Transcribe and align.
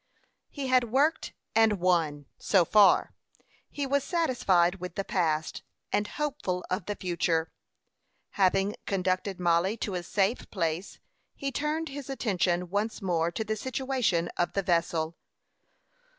He 0.49 0.65
had 0.65 0.89
worked 0.91 1.31
and 1.55 1.79
won, 1.79 2.25
so 2.39 2.65
far. 2.65 3.13
He 3.69 3.85
was 3.85 4.03
satisfied 4.03 4.79
with 4.79 4.95
the 4.95 5.03
past, 5.03 5.61
and 5.91 6.07
hopeful 6.07 6.65
of 6.71 6.87
the 6.87 6.95
future. 6.95 7.51
Having 8.31 8.77
conducted 8.87 9.39
Mollie 9.39 9.77
to 9.77 9.93
a 9.93 10.01
safe 10.01 10.49
place, 10.49 10.97
he 11.35 11.51
turned 11.51 11.89
his 11.89 12.09
attention 12.09 12.71
once 12.71 12.99
more 12.99 13.29
to 13.29 13.43
the 13.43 13.55
situation 13.55 14.29
of 14.37 14.53
the 14.53 14.63
vessel. 14.63 15.17